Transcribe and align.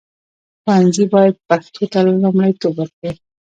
ښوونځي 0.61 1.05
باید 1.13 1.35
پښتو 1.47 1.83
ته 1.91 1.99
لومړیتوب 2.23 2.73
ورکړي. 2.77 3.11